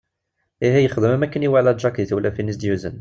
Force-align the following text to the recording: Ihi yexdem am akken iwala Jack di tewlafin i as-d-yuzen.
Ihi 0.65 0.79
yexdem 0.83 1.11
am 1.17 1.25
akken 1.27 1.45
iwala 1.49 1.73
Jack 1.83 1.97
di 2.01 2.05
tewlafin 2.13 2.51
i 2.51 2.51
as-d-yuzen. 2.55 2.97